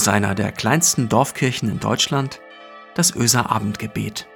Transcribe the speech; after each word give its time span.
aus 0.00 0.08
einer 0.08 0.34
der 0.34 0.50
kleinsten 0.50 1.10
Dorfkirchen 1.10 1.68
in 1.68 1.78
Deutschland, 1.78 2.40
das 2.94 3.14
Öser 3.14 3.50
Abendgebet. 3.50 4.26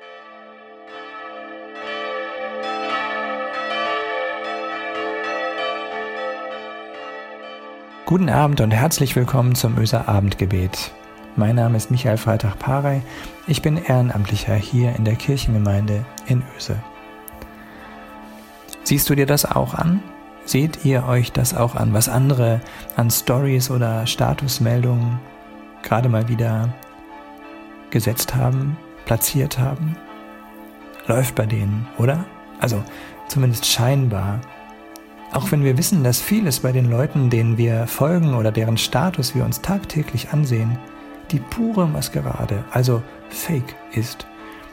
Guten 8.04 8.28
Abend 8.28 8.60
und 8.60 8.72
herzlich 8.72 9.16
willkommen 9.16 9.54
zum 9.54 9.78
Öser 9.78 10.06
Abendgebet. 10.06 10.92
Mein 11.34 11.56
Name 11.56 11.78
ist 11.78 11.90
Michael 11.90 12.18
Freitag-Parey. 12.18 13.00
Ich 13.46 13.62
bin 13.62 13.78
Ehrenamtlicher 13.78 14.56
hier 14.56 14.94
in 14.96 15.06
der 15.06 15.16
Kirchengemeinde 15.16 16.04
in 16.26 16.42
Öse. 16.58 16.76
Siehst 18.82 19.08
du 19.08 19.14
dir 19.14 19.24
das 19.24 19.46
auch 19.46 19.72
an? 19.72 20.02
Seht 20.44 20.84
ihr 20.84 21.06
euch 21.06 21.32
das 21.32 21.54
auch 21.54 21.74
an, 21.74 21.94
was 21.94 22.10
andere 22.10 22.60
an 22.96 23.10
Stories 23.10 23.70
oder 23.70 24.06
Statusmeldungen 24.06 25.20
gerade 25.84 26.08
mal 26.08 26.28
wieder 26.28 26.74
gesetzt 27.90 28.34
haben, 28.34 28.76
platziert 29.04 29.58
haben? 29.58 29.96
Läuft 31.06 31.36
bei 31.36 31.46
denen, 31.46 31.86
oder? 31.98 32.24
Also 32.58 32.82
zumindest 33.28 33.66
scheinbar. 33.66 34.40
Auch 35.32 35.52
wenn 35.52 35.64
wir 35.64 35.78
wissen, 35.78 36.02
dass 36.02 36.20
vieles 36.20 36.60
bei 36.60 36.72
den 36.72 36.90
Leuten, 36.90 37.30
denen 37.30 37.58
wir 37.58 37.86
folgen 37.86 38.34
oder 38.34 38.50
deren 38.50 38.76
Status 38.76 39.34
wir 39.34 39.44
uns 39.44 39.60
tagtäglich 39.60 40.30
ansehen, 40.32 40.78
die 41.30 41.40
pure 41.40 41.86
Maskerade, 41.86 42.64
also 42.70 43.02
Fake 43.28 43.74
ist. 43.92 44.26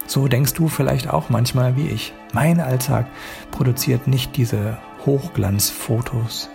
So 0.07 0.27
denkst 0.27 0.53
du 0.53 0.67
vielleicht 0.67 1.09
auch 1.09 1.29
manchmal 1.29 1.75
wie 1.77 1.87
ich. 1.87 2.13
Mein 2.33 2.59
Alltag 2.59 3.07
produziert 3.49 4.07
nicht 4.07 4.37
diese 4.37 4.77
Hochglanzfotos. 5.05 6.49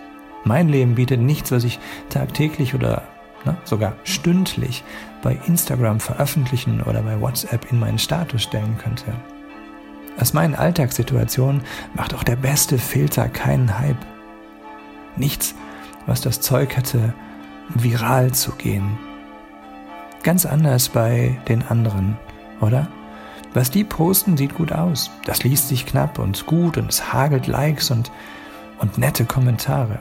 Mein 0.45 0.69
Leben 0.69 0.95
bietet 0.95 1.21
nichts, 1.21 1.51
was 1.51 1.65
ich 1.65 1.81
tagtäglich 2.09 2.75
oder 2.75 3.03
ne, 3.47 3.57
sogar 3.65 3.95
stündlich 4.05 4.85
bei 5.23 5.39
Instagram 5.47 6.01
veröffentlichen 6.01 6.83
oder 6.83 7.03
bei 7.03 7.21
WhatsApp 7.21 7.71
in 7.71 7.81
meinen 7.81 7.99
Status 7.99 8.43
stellen 8.43 8.77
könnte. 8.79 9.15
Aus 10.19 10.33
meinen 10.33 10.55
Alltagssituationen 10.55 11.63
macht 11.95 12.15
auch 12.15 12.25
der 12.25 12.37
beste 12.37 12.79
Filter 12.79 13.29
keinen 13.29 13.79
Hype. 13.79 14.05
Nichts, 15.17 15.55
was 16.07 16.21
das 16.21 16.41
Zeug 16.41 16.77
hätte, 16.77 17.15
viral 17.69 18.33
zu 18.33 18.53
gehen. 18.53 18.99
Ganz 20.23 20.47
anders 20.47 20.89
bei 20.89 21.39
den 21.49 21.63
anderen, 21.63 22.17
oder? 22.61 22.89
Was 23.55 23.71
die 23.71 23.85
posten, 23.85 24.37
sieht 24.37 24.55
gut 24.55 24.73
aus. 24.73 25.11
Das 25.25 25.43
liest 25.43 25.69
sich 25.69 25.87
knapp 25.87 26.19
und 26.19 26.47
gut 26.47 26.77
und 26.77 26.91
es 26.91 27.13
hagelt 27.13 27.47
Likes 27.47 27.91
und, 27.91 28.11
und 28.79 28.99
nette 28.99 29.25
Kommentare. 29.25 30.01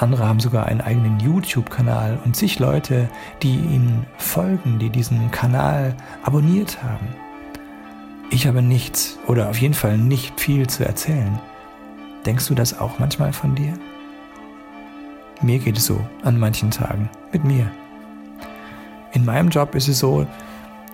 Andere 0.00 0.26
haben 0.26 0.40
sogar 0.40 0.64
einen 0.64 0.80
eigenen 0.80 1.20
YouTube-Kanal 1.20 2.18
und 2.24 2.34
zig 2.34 2.58
Leute, 2.58 3.10
die 3.42 3.56
ihnen 3.56 4.06
folgen, 4.16 4.78
die 4.78 4.88
diesen 4.88 5.30
Kanal 5.30 5.94
abonniert 6.22 6.82
haben. 6.82 7.08
Ich 8.30 8.46
habe 8.46 8.62
nichts 8.62 9.18
oder 9.26 9.50
auf 9.50 9.60
jeden 9.60 9.74
Fall 9.74 9.98
nicht 9.98 10.40
viel 10.40 10.66
zu 10.66 10.86
erzählen. 10.86 11.38
Denkst 12.24 12.48
du 12.48 12.54
das 12.54 12.78
auch 12.78 12.98
manchmal 12.98 13.34
von 13.34 13.54
dir? 13.54 13.74
Mir 15.42 15.58
geht 15.58 15.76
es 15.76 15.84
so 15.84 16.00
an 16.22 16.38
manchen 16.38 16.70
Tagen 16.70 17.10
mit 17.30 17.44
mir. 17.44 17.70
In 19.12 19.26
meinem 19.26 19.50
Job 19.50 19.74
ist 19.74 19.88
es 19.88 19.98
so, 19.98 20.26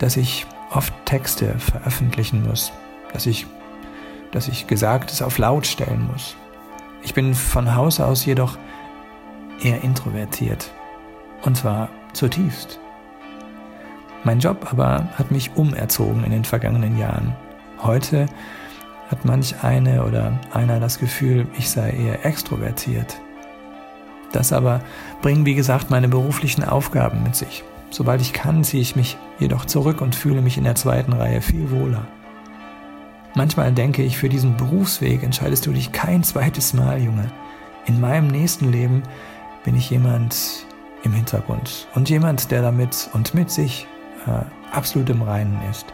dass 0.01 0.17
ich 0.17 0.47
oft 0.73 0.93
Texte 1.05 1.57
veröffentlichen 1.61 2.45
muss, 2.45 2.73
dass 3.13 3.27
ich, 3.27 3.47
dass 4.33 4.49
ich 4.49 4.67
Gesagtes 4.67 5.23
auf 5.23 5.39
laut 5.39 5.65
stellen 5.65 6.09
muss. 6.11 6.35
Ich 7.05 7.15
bin 7.15 7.37
von 7.37 7.77
Haus 7.77 8.01
aus 8.01 8.25
jedoch 8.25 8.59
eher 9.63 9.83
introvertiert. 9.83 10.73
Und 11.43 11.57
zwar 11.57 11.89
zutiefst. 12.13 12.81
Mein 14.25 14.41
Job 14.41 14.67
aber 14.73 15.09
hat 15.15 15.31
mich 15.31 15.53
umerzogen 15.55 16.25
in 16.25 16.33
den 16.33 16.45
vergangenen 16.45 16.99
Jahren. 16.99 17.35
Heute 17.83 18.27
hat 19.09 19.25
manch 19.25 19.63
eine 19.63 20.05
oder 20.05 20.41
einer 20.53 20.81
das 20.81 20.99
Gefühl, 20.99 21.47
ich 21.57 21.71
sei 21.71 21.91
eher 21.91 22.25
extrovertiert. 22.25 23.21
Das 24.33 24.53
aber 24.53 24.81
bringen, 25.23 25.47
wie 25.47 25.55
gesagt, 25.55 25.91
meine 25.91 26.09
beruflichen 26.09 26.65
Aufgaben 26.65 27.23
mit 27.23 27.37
sich. 27.37 27.63
Sobald 27.91 28.21
ich 28.21 28.33
kann, 28.33 28.65
ziehe 28.65 28.83
ich 28.83 28.97
mich 28.97 29.17
jedoch 29.39 29.65
zurück 29.65 30.01
und 30.01 30.15
fühle 30.15 30.43
mich 30.43 30.59
in 30.59 30.65
der 30.65 30.75
zweiten 30.75 31.13
Reihe 31.13 31.41
viel 31.41 31.71
wohler. 31.71 32.07
Manchmal 33.35 33.73
denke 33.73 34.03
ich, 34.03 34.17
für 34.19 34.29
diesen 34.29 34.57
Berufsweg 34.57 35.23
entscheidest 35.23 35.67
du 35.67 35.73
dich 35.73 35.93
kein 35.93 36.25
zweites 36.25 36.73
Mal, 36.73 37.01
Junge. 37.01 37.31
In 37.87 38.01
meinem 38.01 38.27
nächsten 38.27 38.73
Leben 38.73 39.03
bin 39.67 39.75
ich 39.75 39.91
jemand 39.91 40.65
im 41.03 41.13
Hintergrund 41.13 41.89
und 41.97 42.09
jemand, 42.09 42.53
der 42.53 42.63
damit 42.63 43.11
und 43.13 43.35
mit 43.35 43.51
sich 43.51 43.89
äh, 44.27 44.45
absolut 44.73 45.11
im 45.11 45.23
Reinen 45.23 45.59
ist. 45.69 45.87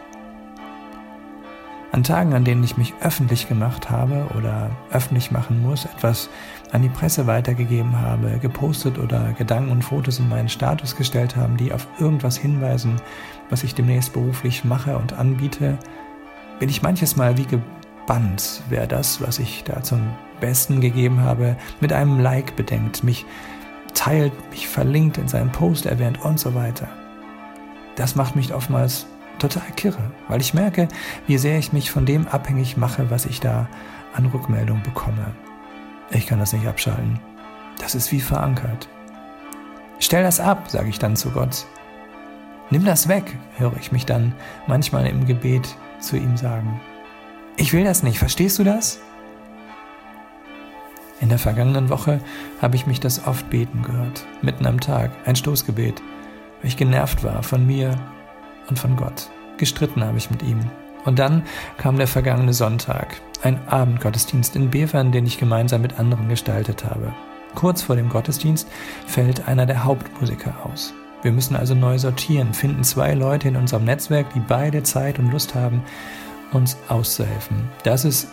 An 1.91 2.03
Tagen, 2.03 2.35
an 2.35 2.45
denen 2.45 2.63
ich 2.63 2.77
mich 2.77 2.93
öffentlich 3.01 3.47
gemacht 3.47 3.89
habe 3.89 4.27
oder 4.37 4.69
öffentlich 4.91 5.31
machen 5.31 5.61
muss, 5.63 5.85
etwas 5.85 6.29
an 6.71 6.83
die 6.83 6.89
Presse 6.89 7.25
weitergegeben 7.25 7.99
habe, 7.99 8.37
gepostet 8.39 8.99
oder 8.99 9.33
Gedanken 9.39 9.71
und 9.71 9.83
Fotos 9.83 10.19
in 10.19 10.29
meinen 10.29 10.49
Status 10.49 10.95
gestellt 10.95 11.35
haben, 11.35 11.57
die 11.57 11.73
auf 11.73 11.87
irgendwas 11.99 12.37
hinweisen, 12.37 12.97
was 13.49 13.63
ich 13.63 13.73
demnächst 13.73 14.13
beruflich 14.13 14.63
mache 14.63 14.97
und 14.97 15.13
anbiete, 15.13 15.79
bin 16.59 16.69
ich 16.69 16.83
manches 16.83 17.15
Mal 17.15 17.37
wie 17.37 17.45
gebannt, 17.45 18.61
wer 18.69 18.85
das, 18.85 19.19
was 19.21 19.39
ich 19.39 19.63
da 19.63 19.81
zum 19.81 20.13
Besten 20.39 20.79
gegeben 20.79 21.21
habe, 21.21 21.57
mit 21.79 21.91
einem 21.91 22.19
Like 22.19 22.55
bedenkt, 22.55 23.03
mich 23.03 23.25
teilt, 23.93 24.33
mich 24.51 24.67
verlinkt, 24.67 25.17
in 25.17 25.27
seinem 25.27 25.51
Post 25.51 25.85
erwähnt 25.85 26.23
und 26.23 26.39
so 26.39 26.55
weiter. 26.55 26.87
Das 27.95 28.15
macht 28.15 28.35
mich 28.35 28.53
oftmals 28.53 29.05
total 29.39 29.69
kirre, 29.75 30.11
weil 30.27 30.41
ich 30.41 30.53
merke, 30.53 30.87
wie 31.27 31.37
sehr 31.37 31.57
ich 31.57 31.73
mich 31.73 31.91
von 31.91 32.05
dem 32.05 32.27
abhängig 32.27 32.77
mache, 32.77 33.09
was 33.09 33.25
ich 33.25 33.39
da 33.39 33.67
an 34.13 34.25
Rückmeldung 34.27 34.81
bekomme. 34.83 35.33
Ich 36.11 36.27
kann 36.27 36.39
das 36.39 36.53
nicht 36.53 36.67
abschalten. 36.67 37.19
Das 37.79 37.95
ist 37.95 38.11
wie 38.11 38.21
verankert. 38.21 38.87
Stell 39.99 40.23
das 40.23 40.39
ab, 40.39 40.69
sage 40.69 40.89
ich 40.89 40.99
dann 40.99 41.15
zu 41.15 41.31
Gott. 41.31 41.65
Nimm 42.69 42.85
das 42.85 43.07
weg, 43.07 43.37
höre 43.57 43.75
ich 43.79 43.91
mich 43.91 44.05
dann 44.05 44.33
manchmal 44.67 45.05
im 45.07 45.25
Gebet 45.25 45.75
zu 45.99 46.17
ihm 46.17 46.37
sagen. 46.37 46.79
Ich 47.55 47.73
will 47.73 47.83
das 47.83 48.03
nicht, 48.03 48.19
verstehst 48.19 48.59
du 48.59 48.63
das? 48.63 48.99
In 51.23 51.29
der 51.29 51.39
vergangenen 51.39 51.87
Woche 51.87 52.19
habe 52.61 52.75
ich 52.75 52.85
mich 52.85 52.99
das 52.99 53.25
oft 53.25 53.49
beten 53.49 53.81
gehört, 53.81 54.27
mitten 54.41 54.65
am 54.65 54.81
Tag, 54.81 55.09
ein 55.23 55.37
Stoßgebet, 55.37 56.01
weil 56.59 56.67
ich 56.67 56.75
genervt 56.75 57.23
war 57.23 57.43
von 57.43 57.65
mir 57.65 57.95
und 58.69 58.77
von 58.77 58.97
Gott. 58.97 59.29
Gestritten 59.55 60.03
habe 60.03 60.17
ich 60.17 60.29
mit 60.29 60.43
ihm. 60.43 60.59
Und 61.05 61.19
dann 61.19 61.43
kam 61.77 61.95
der 61.95 62.07
vergangene 62.07 62.51
Sonntag, 62.51 63.21
ein 63.41 63.57
Abendgottesdienst 63.69 64.57
in 64.57 64.69
Bevern, 64.69 65.13
den 65.13 65.25
ich 65.25 65.37
gemeinsam 65.37 65.81
mit 65.81 65.97
anderen 65.97 66.27
gestaltet 66.27 66.83
habe. 66.83 67.13
Kurz 67.55 67.81
vor 67.81 67.95
dem 67.95 68.09
Gottesdienst 68.09 68.67
fällt 69.07 69.47
einer 69.47 69.65
der 69.65 69.85
Hauptmusiker 69.85 70.53
aus. 70.65 70.93
Wir 71.21 71.31
müssen 71.31 71.55
also 71.55 71.73
neu 71.73 71.97
sortieren, 71.99 72.53
finden 72.53 72.83
zwei 72.83 73.13
Leute 73.13 73.47
in 73.47 73.55
unserem 73.55 73.85
Netzwerk, 73.85 74.33
die 74.33 74.41
beide 74.41 74.83
Zeit 74.83 75.19
und 75.19 75.31
Lust 75.31 75.55
haben, 75.55 75.83
uns 76.51 76.75
auszuhelfen. 76.89 77.69
Das 77.83 78.03
ist 78.03 78.27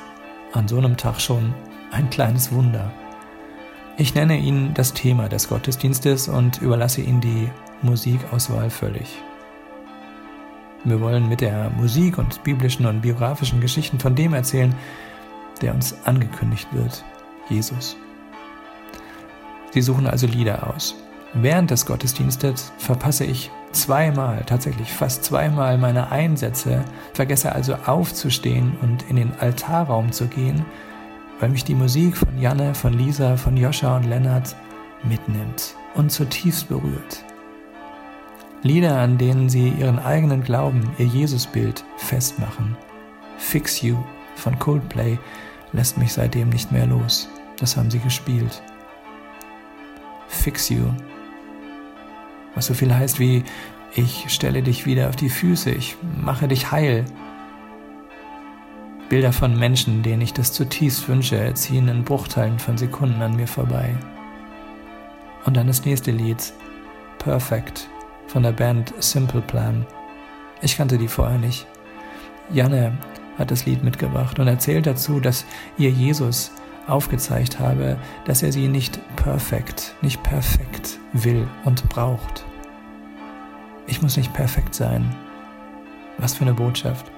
an 0.55 0.67
so 0.67 0.79
einem 0.79 0.97
Tag 0.97 1.21
schon 1.21 1.55
ein 1.91 2.11
kleines 2.11 2.53
Wunder. 2.53 2.91
Ich 3.97 4.15
nenne 4.15 4.39
ihn 4.39 4.73
das 4.75 4.95
Thema 4.95 5.29
des 5.29 5.49
Gottesdienstes 5.49 6.29
und 6.29 6.63
überlasse 6.63 7.03
ihm 7.03 7.21
die 7.21 7.51
Musikauswahl 7.83 8.71
völlig. 8.71 9.23
Wir 10.85 11.01
wollen 11.01 11.29
mit 11.29 11.43
der 11.43 11.69
Musik 11.71 12.17
und 12.17 12.43
biblischen 12.43 12.87
und 12.87 13.03
biografischen 13.03 13.61
Geschichten 13.61 14.01
von 14.01 14.15
dem 14.15 14.33
erzählen, 14.33 14.75
der 15.61 15.75
uns 15.75 15.95
angekündigt 16.07 16.69
wird, 16.73 17.05
Jesus. 17.51 17.97
Sie 19.73 19.83
suchen 19.83 20.07
also 20.07 20.27
Lieder 20.27 20.75
aus. 20.75 20.95
Während 21.35 21.71
des 21.71 21.87
Gottesdienstes 21.87 22.73
verpasse 22.79 23.25
ich 23.25 23.51
zweimal, 23.73 24.43
tatsächlich 24.47 24.91
fast 24.91 25.23
zweimal 25.23 25.79
meine 25.79 26.11
Einsätze, 26.11 26.85
vergesse 27.13 27.53
also 27.53 27.75
aufzustehen 27.87 28.77
und 28.81 29.09
in 29.09 29.17
den 29.17 29.33
Altarraum 29.39 30.11
zu 30.11 30.27
gehen, 30.27 30.65
weil 31.41 31.49
mich 31.49 31.65
die 31.65 31.75
Musik 31.75 32.17
von 32.17 32.39
Janne, 32.39 32.75
von 32.75 32.93
Lisa, 32.93 33.37
von 33.37 33.57
Joscha 33.57 33.97
und 33.97 34.05
Lennart 34.05 34.55
mitnimmt 35.03 35.75
und 35.95 36.13
zutiefst 36.13 36.69
berührt. 36.69 37.25
Lieder, 38.63 38.99
an 38.99 39.17
denen 39.17 39.49
sie 39.49 39.71
ihren 39.71 39.99
eigenen 39.99 40.43
Glauben, 40.43 40.91
ihr 40.99 41.07
Jesusbild 41.07 41.83
festmachen. 41.97 42.77
Fix 43.39 43.81
You 43.81 43.97
von 44.37 44.59
Coldplay 44.59 45.19
lässt 45.73 45.97
mich 45.97 46.13
seitdem 46.13 46.51
nicht 46.51 46.71
mehr 46.71 46.87
los. 46.87 47.29
Das 47.59 47.77
haben 47.77 47.91
sie 47.91 48.01
gespielt. 48.01 48.63
Fix 50.29 50.69
You. 50.69 50.85
Was 52.55 52.67
so 52.67 52.75
viel 52.75 52.95
heißt 52.95 53.19
wie 53.19 53.45
ich 53.95 54.27
stelle 54.29 54.63
dich 54.63 54.87
wieder 54.87 55.09
auf 55.09 55.17
die 55.17 55.31
Füße, 55.31 55.71
ich 55.71 55.97
mache 56.23 56.47
dich 56.47 56.71
heil. 56.71 57.05
Bilder 59.11 59.33
von 59.33 59.59
Menschen, 59.59 60.05
denen 60.05 60.23
ich 60.23 60.33
das 60.33 60.53
zutiefst 60.53 61.09
wünsche, 61.09 61.53
ziehen 61.55 61.89
in 61.89 62.05
Bruchteilen 62.05 62.61
von 62.61 62.79
Sekunden 62.79 63.21
an 63.21 63.35
mir 63.35 63.49
vorbei. 63.49 63.97
Und 65.45 65.57
dann 65.57 65.67
das 65.67 65.85
nächste 65.85 66.13
Lied, 66.13 66.53
Perfect 67.19 67.89
von 68.29 68.45
der 68.45 68.53
Band 68.53 68.95
Simple 69.01 69.41
Plan. 69.41 69.85
Ich 70.63 70.77
kannte 70.77 70.97
die 70.97 71.09
vorher 71.09 71.39
nicht. 71.39 71.67
Janne 72.53 72.97
hat 73.37 73.51
das 73.51 73.67
Lied 73.67 73.83
mitgebracht 73.83 74.39
und 74.39 74.47
erzählt 74.47 74.87
dazu, 74.87 75.19
dass 75.19 75.45
ihr 75.77 75.91
Jesus 75.91 76.53
aufgezeigt 76.87 77.59
habe, 77.59 77.97
dass 78.27 78.45
er 78.45 78.53
sie 78.53 78.69
nicht 78.69 79.01
perfekt, 79.17 79.93
nicht 80.03 80.23
perfekt 80.23 81.01
will 81.13 81.49
und 81.65 81.89
braucht. 81.89 82.45
Ich 83.89 84.03
muss 84.03 84.17
nicht 84.17 84.33
perfekt 84.35 84.73
sein. 84.73 85.13
Was 86.19 86.35
für 86.35 86.43
eine 86.43 86.55
Botschaft. 86.55 87.11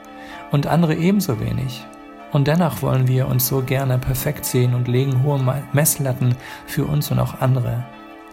Und 0.51 0.67
andere 0.67 0.95
ebenso 0.95 1.41
wenig. 1.41 1.87
Und 2.33 2.49
dennoch 2.49 2.83
wollen 2.83 3.09
wir 3.09 3.29
uns 3.29 3.47
so 3.47 3.63
gerne 3.63 3.99
perfekt 3.99 4.45
sehen 4.45 4.75
und 4.75 4.89
legen 4.89 5.23
hohe 5.23 5.63
Messlatten 5.73 6.35
für 6.67 6.87
uns 6.87 7.11
und 7.11 7.19
auch 7.19 7.41
andere 7.41 7.85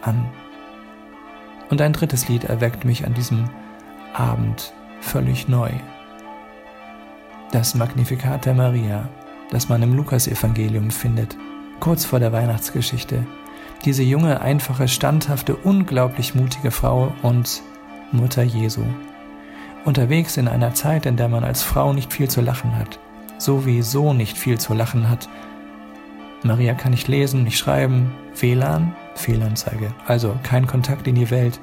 an. 0.02 0.26
Und 1.70 1.82
ein 1.82 1.94
drittes 1.94 2.28
Lied 2.28 2.46
erweckt 2.46 2.86
mich 2.86 3.06
an 3.06 3.14
diesem 3.14 3.50
Abend 4.14 4.74
völlig 5.02 5.48
neu. 5.48 5.70
Das 7.52 7.76
Magnificat 7.76 8.46
der 8.46 8.54
Maria, 8.54 9.10
das 9.52 9.70
man 9.70 9.82
im 9.82 9.96
Lukasevangelium 9.96 10.92
findet, 10.92 11.36
kurz 11.80 12.06
vor 12.06 12.20
der 12.20 12.32
Weihnachtsgeschichte. 12.32 13.26
Diese 13.86 14.04
junge, 14.04 14.42
einfache, 14.42 14.88
standhafte, 14.88 15.56
unglaublich 15.56 16.36
mutige 16.36 16.72
Frau 16.72 17.14
und 17.22 17.62
Mutter 18.12 18.44
Jesu. 18.44 18.84
Unterwegs 19.86 20.38
in 20.38 20.48
einer 20.48 20.74
Zeit, 20.74 21.06
in 21.06 21.16
der 21.16 21.30
man 21.30 21.44
als 21.44 21.64
Frau 21.64 21.94
nicht 21.94 22.12
viel 22.12 22.30
zu 22.30 22.42
lachen 22.42 22.76
hat, 22.78 23.00
sowieso 23.38 24.14
nicht 24.14 24.38
viel 24.38 24.60
zu 24.60 24.74
lachen 24.74 25.10
hat. 25.10 25.30
Maria 26.44 26.74
kann 26.74 26.92
nicht 26.92 27.08
lesen, 27.08 27.44
nicht 27.44 27.58
schreiben, 27.58 28.12
WLAN, 28.36 28.94
Fehlanzeige, 29.16 29.94
also 30.06 30.38
kein 30.44 30.68
Kontakt 30.68 31.08
in 31.08 31.16
die 31.16 31.32
Welt, 31.32 31.60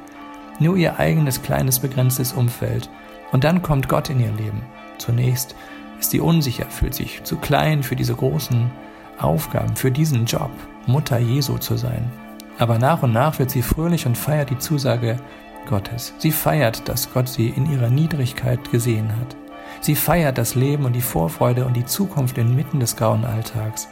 nur 0.58 0.76
ihr 0.76 0.98
eigenes 0.98 1.42
kleines 1.42 1.78
begrenztes 1.78 2.32
Umfeld. 2.32 2.88
Und 3.32 3.44
dann 3.44 3.62
kommt 3.62 3.88
Gott 3.88 4.08
in 4.10 4.20
ihr 4.20 4.32
Leben. 4.32 4.62
Zunächst 4.98 5.54
ist 6.00 6.10
sie 6.10 6.20
unsicher, 6.20 6.66
fühlt 6.66 6.94
sich 6.94 7.22
zu 7.24 7.36
klein 7.36 7.82
für 7.82 7.96
diese 7.96 8.14
großen 8.14 8.70
Aufgaben, 9.19 9.76
für 9.76 9.90
diesen 9.90 10.26
Job, 10.26 10.50
Mutter 10.86 11.19
Jesu 11.19 11.58
zu 11.58 11.76
sein. 11.76 12.10
Aber 12.58 12.78
nach 12.78 13.02
und 13.02 13.12
nach 13.12 13.38
wird 13.38 13.50
sie 13.50 13.62
fröhlich 13.62 14.06
und 14.06 14.16
feiert 14.16 14.50
die 14.50 14.58
Zusage 14.58 15.19
Gottes. 15.66 16.14
Sie 16.18 16.32
feiert, 16.32 16.88
dass 16.88 17.12
Gott 17.12 17.28
sie 17.28 17.48
in 17.48 17.70
ihrer 17.70 17.90
Niedrigkeit 17.90 18.70
gesehen 18.70 19.10
hat. 19.18 19.36
Sie 19.80 19.94
feiert 19.94 20.38
das 20.38 20.54
Leben 20.54 20.84
und 20.84 20.94
die 20.94 21.00
Vorfreude 21.00 21.66
und 21.66 21.74
die 21.74 21.84
Zukunft 21.84 22.38
inmitten 22.38 22.80
des 22.80 22.96
grauen 22.96 23.24
Alltags. 23.24 23.88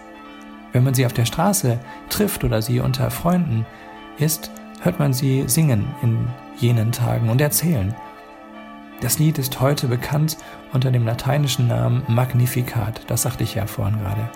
Wenn 0.72 0.84
man 0.84 0.94
sie 0.94 1.06
auf 1.06 1.12
der 1.12 1.24
Straße 1.24 1.78
trifft 2.08 2.42
oder 2.42 2.62
sie 2.62 2.80
unter 2.80 3.10
Freunden 3.10 3.66
ist, 4.18 4.50
hört 4.80 4.98
man 4.98 5.12
sie 5.12 5.44
singen 5.46 5.86
in 6.02 6.28
jenen 6.56 6.92
Tagen 6.92 7.28
und 7.28 7.40
erzählen. 7.40 7.94
Das 9.00 9.18
Lied 9.18 9.38
ist 9.38 9.60
heute 9.60 9.88
bekannt 9.88 10.36
unter 10.72 10.90
dem 10.90 11.04
lateinischen 11.04 11.68
Namen 11.68 12.02
Magnificat, 12.08 13.02
das 13.06 13.22
sagte 13.22 13.44
ich 13.44 13.54
ja 13.54 13.66
vorhin 13.66 13.98
gerade, 14.00 14.28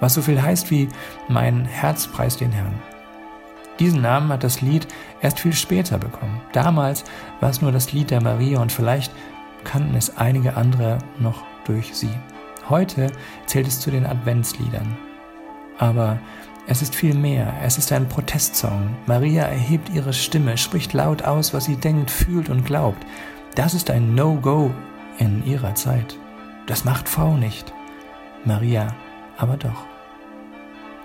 was 0.00 0.14
so 0.14 0.22
viel 0.22 0.40
heißt 0.40 0.70
wie 0.70 0.88
mein 1.28 1.64
Herz 1.64 2.06
preist 2.06 2.40
den 2.40 2.52
Herrn. 2.52 2.80
Diesen 3.78 4.00
Namen 4.00 4.30
hat 4.30 4.44
das 4.44 4.60
Lied 4.60 4.86
erst 5.20 5.40
viel 5.40 5.52
später 5.52 5.98
bekommen. 5.98 6.40
Damals 6.52 7.04
war 7.40 7.50
es 7.50 7.60
nur 7.60 7.72
das 7.72 7.92
Lied 7.92 8.10
der 8.10 8.22
Maria 8.22 8.60
und 8.60 8.72
vielleicht 8.72 9.12
kannten 9.64 9.94
es 9.96 10.16
einige 10.16 10.56
andere 10.56 10.98
noch 11.18 11.42
durch 11.64 11.94
sie. 11.94 12.10
Heute 12.68 13.12
zählt 13.46 13.66
es 13.66 13.80
zu 13.80 13.90
den 13.90 14.06
Adventsliedern. 14.06 14.96
Aber 15.78 16.18
es 16.66 16.82
ist 16.82 16.94
viel 16.94 17.14
mehr. 17.14 17.54
Es 17.62 17.78
ist 17.78 17.92
ein 17.92 18.08
Protestsong. 18.08 18.96
Maria 19.06 19.44
erhebt 19.44 19.88
ihre 19.90 20.12
Stimme, 20.12 20.56
spricht 20.56 20.92
laut 20.94 21.22
aus, 21.22 21.54
was 21.54 21.66
sie 21.66 21.76
denkt, 21.76 22.10
fühlt 22.10 22.48
und 22.48 22.64
glaubt. 22.64 23.04
Das 23.54 23.74
ist 23.74 23.90
ein 23.90 24.14
No-Go 24.14 24.72
in 25.18 25.44
ihrer 25.46 25.74
Zeit. 25.74 26.18
Das 26.66 26.84
macht 26.84 27.08
Frau 27.08 27.36
nicht. 27.36 27.72
Maria 28.44 28.94
aber 29.36 29.56
doch. 29.56 29.95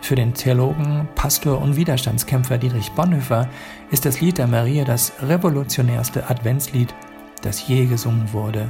Für 0.01 0.15
den 0.15 0.33
Theologen, 0.33 1.07
Pastor 1.13 1.61
und 1.61 1.75
Widerstandskämpfer 1.75 2.57
Dietrich 2.57 2.91
Bonhoeffer 2.93 3.47
ist 3.91 4.03
das 4.05 4.19
Lied 4.19 4.39
der 4.39 4.47
Maria 4.47 4.83
das 4.83 5.13
revolutionärste 5.21 6.27
Adventslied, 6.29 6.93
das 7.43 7.67
je 7.67 7.85
gesungen 7.85 8.33
wurde. 8.33 8.69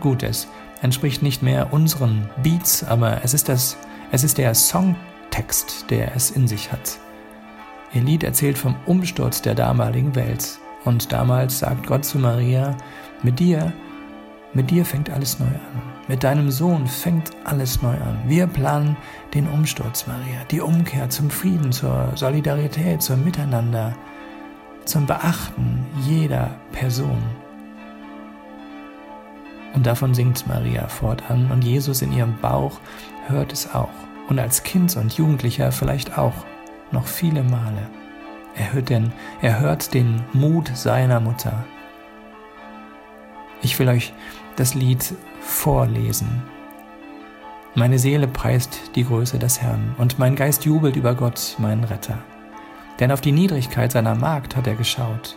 Gut, 0.00 0.24
es 0.24 0.48
entspricht 0.82 1.22
nicht 1.22 1.42
mehr 1.42 1.72
unseren 1.72 2.28
Beats, 2.42 2.84
aber 2.84 3.20
es 3.22 3.34
ist, 3.34 3.48
das, 3.48 3.76
es 4.10 4.24
ist 4.24 4.36
der 4.38 4.52
Songtext, 4.54 5.90
der 5.90 6.14
es 6.14 6.32
in 6.32 6.48
sich 6.48 6.72
hat. 6.72 6.98
Ihr 7.94 8.02
Lied 8.02 8.24
erzählt 8.24 8.58
vom 8.58 8.74
Umsturz 8.84 9.42
der 9.42 9.54
damaligen 9.54 10.14
Welt. 10.16 10.58
Und 10.84 11.12
damals 11.12 11.60
sagt 11.60 11.86
Gott 11.86 12.04
zu 12.04 12.18
Maria, 12.18 12.76
mit 13.22 13.38
dir, 13.38 13.72
mit 14.54 14.70
dir 14.70 14.84
fängt 14.84 15.08
alles 15.08 15.38
neu 15.38 15.46
an. 15.46 15.95
Mit 16.08 16.22
deinem 16.22 16.52
Sohn 16.52 16.86
fängt 16.86 17.32
alles 17.42 17.82
neu 17.82 17.94
an. 17.94 18.20
Wir 18.26 18.46
planen 18.46 18.96
den 19.34 19.48
Umsturz, 19.48 20.06
Maria, 20.06 20.44
die 20.50 20.60
Umkehr 20.60 21.10
zum 21.10 21.30
Frieden, 21.30 21.72
zur 21.72 22.12
Solidarität, 22.14 23.02
zum 23.02 23.24
Miteinander, 23.24 23.92
zum 24.84 25.06
Beachten 25.06 25.84
jeder 26.06 26.50
Person. 26.70 27.20
Und 29.74 29.84
davon 29.84 30.14
singt 30.14 30.46
Maria 30.46 30.86
fortan 30.86 31.50
und 31.50 31.64
Jesus 31.64 32.02
in 32.02 32.12
ihrem 32.12 32.38
Bauch 32.40 32.78
hört 33.26 33.52
es 33.52 33.74
auch. 33.74 33.90
Und 34.28 34.38
als 34.38 34.62
Kind 34.62 34.96
und 34.96 35.12
Jugendlicher 35.14 35.72
vielleicht 35.72 36.16
auch 36.16 36.34
noch 36.92 37.06
viele 37.06 37.42
Male. 37.42 37.90
Er 38.54 38.72
hört 38.72 38.88
den, 38.90 39.12
er 39.42 39.58
hört 39.58 39.92
den 39.92 40.22
Mut 40.32 40.70
seiner 40.74 41.18
Mutter. 41.18 41.64
Ich 43.60 43.78
will 43.78 43.88
euch 43.88 44.14
das 44.54 44.74
Lied 44.74 45.14
vorlesen. 45.46 46.42
Meine 47.74 47.98
Seele 47.98 48.26
preist 48.26 48.96
die 48.96 49.04
Größe 49.04 49.38
des 49.38 49.60
Herrn 49.62 49.94
und 49.98 50.18
mein 50.18 50.34
Geist 50.34 50.64
jubelt 50.64 50.96
über 50.96 51.14
Gott, 51.14 51.56
meinen 51.58 51.84
Retter. 51.84 52.18
Denn 52.98 53.12
auf 53.12 53.20
die 53.20 53.32
Niedrigkeit 53.32 53.92
seiner 53.92 54.14
Magd 54.14 54.56
hat 54.56 54.66
er 54.66 54.74
geschaut. 54.74 55.36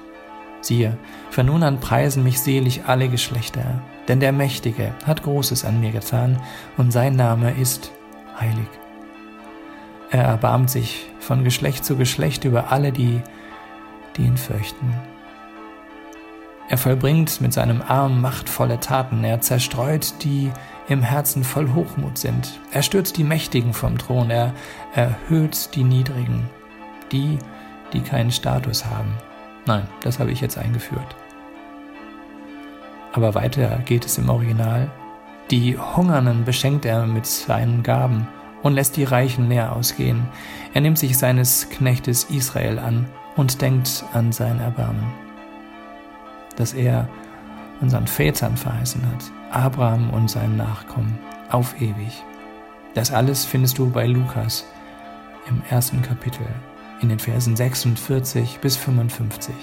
Siehe, 0.61 0.97
von 1.29 1.45
nun 1.45 1.63
an 1.63 1.79
preisen 1.79 2.23
mich 2.23 2.39
selig 2.39 2.81
alle 2.85 3.09
Geschlechter, 3.09 3.81
denn 4.07 4.19
der 4.19 4.31
Mächtige 4.31 4.93
hat 5.05 5.23
Großes 5.23 5.63
an 5.63 5.79
mir 5.79 5.91
getan 5.91 6.41
und 6.77 6.91
sein 6.91 7.15
Name 7.15 7.51
ist 7.51 7.91
heilig. 8.39 8.67
Er 10.09 10.23
erbarmt 10.23 10.69
sich 10.69 11.07
von 11.19 11.43
Geschlecht 11.43 11.85
zu 11.85 11.95
Geschlecht 11.95 12.43
über 12.43 12.71
alle, 12.71 12.91
die, 12.91 13.21
die 14.17 14.23
ihn 14.23 14.37
fürchten. 14.37 14.93
Er 16.69 16.77
vollbringt 16.77 17.41
mit 17.41 17.51
seinem 17.51 17.81
Arm 17.81 18.21
machtvolle 18.21 18.79
Taten, 18.79 19.23
er 19.23 19.41
zerstreut 19.41 20.23
die 20.23 20.51
im 20.87 21.01
Herzen 21.01 21.43
voll 21.43 21.73
Hochmut 21.73 22.19
sind. 22.19 22.59
Er 22.71 22.83
stürzt 22.83 23.17
die 23.17 23.23
Mächtigen 23.23 23.73
vom 23.73 23.97
Thron, 23.97 24.29
er 24.29 24.53
erhöht 24.93 25.75
die 25.75 25.83
Niedrigen, 25.83 26.47
die, 27.11 27.39
die 27.91 28.01
keinen 28.01 28.31
Status 28.31 28.85
haben. 28.85 29.13
Nein, 29.65 29.87
das 30.01 30.19
habe 30.19 30.31
ich 30.31 30.41
jetzt 30.41 30.59
eingeführt. 30.59 31.15
Aber 33.13 33.33
weiter 33.33 33.79
geht 33.85 34.05
es 34.05 34.19
im 34.19 34.29
Original. 34.29 34.91
Die 35.49 35.75
Hungernden 35.75 36.45
beschenkt 36.45 36.85
er 36.85 37.07
mit 37.07 37.25
seinen 37.25 37.81
Gaben 37.81 38.27
und 38.61 38.73
lässt 38.73 38.95
die 38.95 39.05
Reichen 39.05 39.49
leer 39.49 39.75
ausgehen. 39.75 40.27
Er 40.75 40.81
nimmt 40.81 40.99
sich 40.99 41.17
seines 41.17 41.69
Knechtes 41.69 42.25
Israel 42.25 42.77
an 42.77 43.07
und 43.35 43.61
denkt 43.61 44.03
an 44.13 44.31
sein 44.31 44.59
Erbarmen, 44.59 45.11
das 46.59 46.73
er 46.73 47.07
unseren 47.81 48.05
Vätern 48.05 48.57
verheißen 48.57 49.01
hat, 49.07 49.31
Abraham 49.51 50.11
und 50.11 50.29
seinen 50.29 50.57
Nachkommen, 50.57 51.17
auf 51.49 51.81
ewig. 51.81 52.23
Das 52.93 53.11
alles 53.11 53.45
findest 53.45 53.77
du 53.77 53.89
bei 53.89 54.05
Lukas 54.05 54.65
im 55.47 55.61
ersten 55.69 56.01
Kapitel, 56.01 56.45
in 57.01 57.09
den 57.09 57.19
Versen 57.19 57.55
46 57.55 58.59
bis 58.59 58.75
55. 58.75 59.55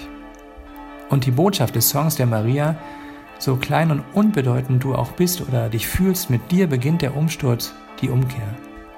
Und 1.09 1.25
die 1.25 1.31
Botschaft 1.31 1.75
des 1.75 1.89
Songs 1.89 2.15
der 2.15 2.25
Maria, 2.25 2.75
so 3.39 3.55
klein 3.55 3.91
und 3.91 4.03
unbedeutend 4.13 4.83
du 4.83 4.95
auch 4.95 5.11
bist 5.11 5.47
oder 5.47 5.69
dich 5.69 5.87
fühlst, 5.87 6.29
mit 6.29 6.51
dir 6.51 6.67
beginnt 6.67 7.03
der 7.03 7.15
Umsturz, 7.15 7.73
die 8.01 8.09
Umkehr. 8.09 8.55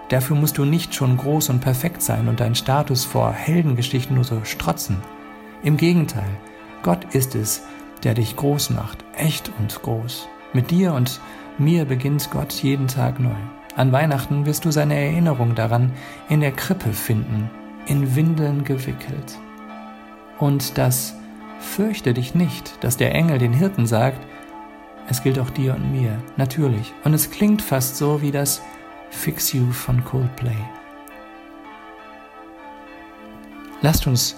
Dafür 0.08 0.38
musst 0.38 0.58
du 0.58 0.66
nicht 0.66 0.96
schon 0.96 1.18
groß 1.18 1.50
und 1.50 1.60
perfekt 1.60 2.02
sein 2.02 2.30
und 2.30 2.40
deinen 2.40 2.56
Status 2.56 3.06
vor 3.06 3.32
Heldengeschichten 3.32 4.16
nur 4.16 4.24
so 4.24 4.44
strotzen. 4.44 4.98
Im 5.62 5.78
Gegenteil, 5.78 6.30
Gott 6.82 7.14
ist 7.14 7.36
es, 7.36 7.64
der 8.04 8.14
dich 8.14 8.36
groß 8.36 8.72
macht, 8.72 9.04
echt 9.16 9.52
und 9.60 9.82
groß. 9.82 10.28
Mit 10.54 10.72
dir 10.72 10.94
und 10.94 11.20
mir 11.58 11.86
beginnt 11.86 12.32
Gott 12.32 12.54
jeden 12.54 12.88
Tag 12.88 13.20
neu. 13.20 13.36
An 13.76 13.92
Weihnachten 13.92 14.46
wirst 14.46 14.66
du 14.66 14.72
seine 14.72 14.96
Erinnerung 14.96 15.56
daran 15.56 15.92
in 16.28 16.42
der 16.42 16.52
Krippe 16.52 16.92
finden, 16.92 17.50
in 17.86 18.16
Windeln 18.16 18.64
gewickelt. 18.64 19.38
Und 20.38 20.78
das 20.78 21.16
fürchte 21.60 22.14
dich 22.14 22.34
nicht, 22.34 22.84
dass 22.84 22.98
der 22.98 23.14
Engel 23.14 23.38
den 23.38 23.54
Hirten 23.54 23.86
sagt, 23.86 24.26
es 25.08 25.24
gilt 25.24 25.40
auch 25.40 25.50
dir 25.50 25.76
und 25.76 25.92
mir, 25.92 26.18
natürlich. 26.38 26.94
Und 27.04 27.14
es 27.14 27.32
klingt 27.32 27.62
fast 27.62 27.98
so 27.98 28.22
wie 28.22 28.32
das 28.32 28.62
Fix 29.10 29.54
You 29.54 29.72
von 29.72 30.04
Coldplay. 30.06 30.56
Lasst 33.82 34.08
uns, 34.08 34.36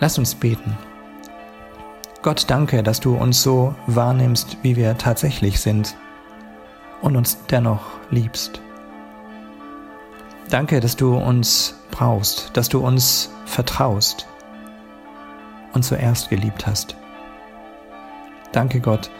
lasst 0.00 0.18
uns 0.18 0.34
beten. 0.34 0.76
Gott, 2.22 2.44
danke, 2.48 2.82
dass 2.82 3.00
du 3.00 3.14
uns 3.16 3.42
so 3.42 3.74
wahrnimmst, 3.86 4.58
wie 4.62 4.76
wir 4.76 4.98
tatsächlich 4.98 5.58
sind 5.58 5.96
und 7.00 7.16
uns 7.16 7.38
dennoch 7.46 7.82
liebst. 8.10 8.60
Danke, 10.50 10.80
dass 10.80 10.96
du 10.96 11.16
uns 11.16 11.76
brauchst, 11.90 12.54
dass 12.56 12.68
du 12.68 12.80
uns 12.80 13.30
vertraust 13.46 14.26
und 15.72 15.82
zuerst 15.82 16.28
geliebt 16.28 16.66
hast. 16.66 16.94
Danke 18.52 18.80
Gott, 18.80 19.10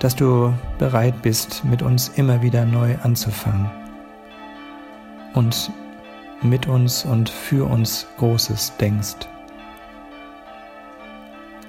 dass 0.00 0.16
du 0.16 0.52
bereit 0.78 1.22
bist, 1.22 1.64
mit 1.64 1.82
uns 1.82 2.08
immer 2.08 2.42
wieder 2.42 2.64
neu 2.64 2.96
anzufangen 3.02 3.70
und 5.34 5.70
mit 6.42 6.66
uns 6.66 7.04
und 7.04 7.28
für 7.28 7.68
uns 7.70 8.06
Großes 8.18 8.76
denkst. 8.78 9.28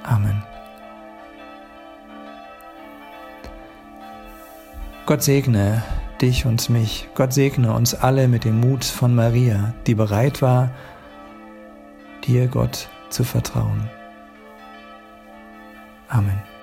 Amen. 0.03 0.54
Gott 5.05 5.21
segne 5.21 5.83
dich 6.19 6.47
und 6.47 6.67
mich. 6.69 7.07
Gott 7.13 7.31
segne 7.31 7.73
uns 7.73 7.93
alle 7.93 8.27
mit 8.27 8.43
dem 8.43 8.59
Mut 8.59 8.83
von 8.83 9.13
Maria, 9.13 9.75
die 9.85 9.93
bereit 9.93 10.41
war, 10.41 10.71
dir 12.25 12.47
Gott 12.47 12.89
zu 13.09 13.23
vertrauen. 13.23 13.87
Amen. 16.07 16.54